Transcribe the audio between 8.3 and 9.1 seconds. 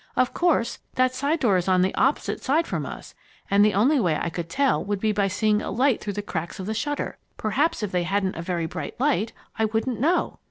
had a very bright